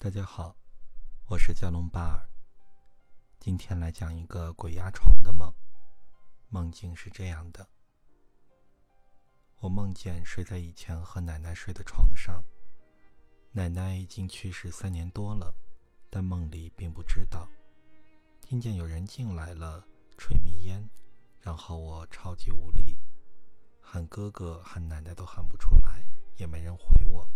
[0.00, 0.54] 大家好，
[1.26, 2.28] 我是加隆巴尔。
[3.40, 5.52] 今天来讲一个鬼压床的梦。
[6.50, 7.68] 梦境是这样的：
[9.58, 12.44] 我梦见睡在以前和奶奶睡的床上，
[13.50, 15.52] 奶奶已经去世三年多了，
[16.08, 17.48] 但梦里并不知道。
[18.40, 19.84] 听见有人进来了，
[20.16, 20.88] 吹迷烟，
[21.40, 22.96] 然后我超级无力，
[23.80, 26.04] 喊哥哥喊奶奶都喊不出来，
[26.36, 27.28] 也没人回我。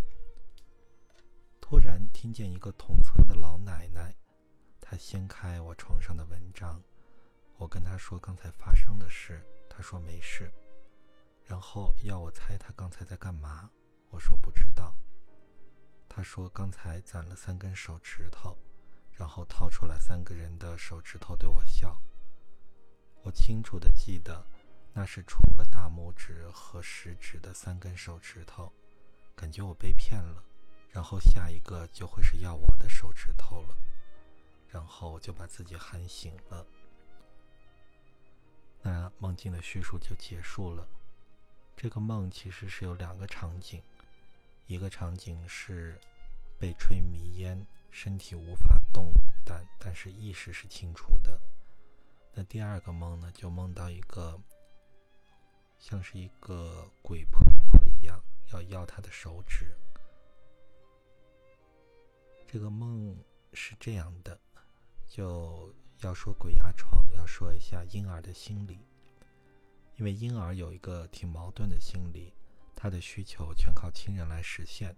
[1.73, 4.15] 突然听见一个同村的老奶奶，
[4.79, 6.79] 她掀开我床上的蚊帐，
[7.57, 10.53] 我跟她说刚才发生的事，她说没事，
[11.43, 13.71] 然后要我猜她刚才在干嘛，
[14.11, 14.95] 我说不知道。
[16.07, 18.55] 她说刚才攒了三根手指头，
[19.11, 21.99] 然后掏出来三个人的手指头对我笑。
[23.23, 24.45] 我清楚的记得，
[24.93, 28.71] 那是除了大拇指和食指的三根手指头，
[29.35, 30.43] 感觉我被骗了。
[30.93, 33.75] 然后下一个就会是要我的手指头了，
[34.69, 36.65] 然后就把自己喊醒了。
[38.83, 40.87] 那梦境的叙述就结束了。
[41.75, 43.81] 这个梦其实是有两个场景，
[44.67, 45.99] 一个场景是
[46.59, 49.11] 被吹迷烟，身体无法动
[49.43, 51.41] 弹，但是意识是清楚的。
[52.33, 54.39] 那第二个梦呢，就梦到一个
[55.79, 59.75] 像是一个鬼婆婆一样，要要她的手指。
[62.53, 63.17] 这个梦
[63.53, 64.39] 是这样的，
[65.07, 68.77] 就要说鬼压床，要说一下婴儿的心理，
[69.95, 72.31] 因为婴儿有一个挺矛盾的心理，
[72.75, 74.95] 他的需求全靠亲人来实现。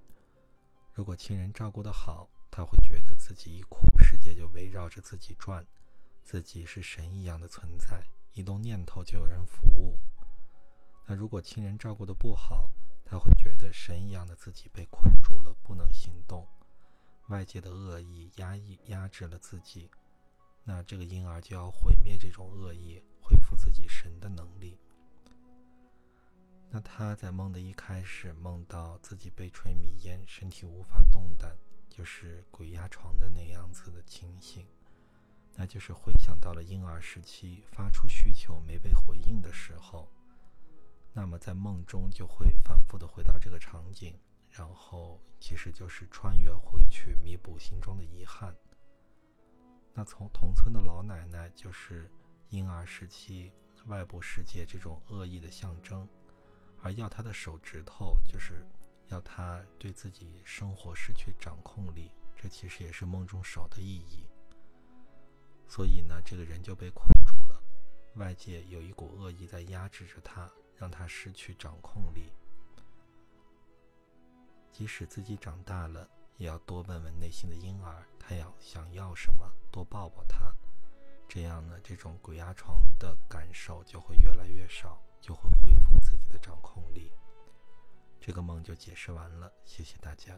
[0.92, 5.66] 如果亲人照顾得好，他会觉得自己一哭，世界就围绕着自己转，
[6.22, 8.04] 自己是神一样的存在，
[8.34, 9.98] 一动念头就有人服务。
[11.06, 12.70] 那如果亲人照顾得不好，
[13.06, 16.46] 他会觉得神一样的自己被困住了，不能行动。
[17.28, 19.90] 外界的恶意压抑压制了自己，
[20.64, 24.78] 那这个婴儿就要毁灭这种恶意，恢复自己神的能力。
[26.70, 31.58] 那他在梦的一开始梦到自己被吹迷烟，身体无法动弹，
[31.90, 34.68] 就是鬼压床的那样子的情形，
[35.56, 40.12] 那就是回想到了婴儿时期发出需求没被回应的时候，
[41.14, 44.20] 那么在梦中就会反复的回到这个场景。
[44.58, 48.56] 然后其实就是穿越回去弥补心中的遗憾。
[49.94, 52.10] 那从同村的老奶奶就是
[52.50, 53.52] 婴儿时期
[53.88, 56.08] 外部世界这种恶意的象征，
[56.82, 58.66] 而要他的手指头就是
[59.08, 64.26] 要他对自己生活失去掌控力，这其实也是梦中手的意义。
[65.68, 67.62] 所以呢，这个人就被困住了，
[68.16, 72.32] 外界有一股恶意在压制着他，让他失去掌控力。
[74.78, 76.06] 即使自己长大了，
[76.36, 80.54] 也要多问问内心的婴儿，他要想要什么，多抱抱他，
[81.30, 87.10] 这样呢，这种鬼压床的感受就会越来越少，就会恢复自己的掌控力。
[88.20, 90.38] 这个梦就解释完了，谢谢大家。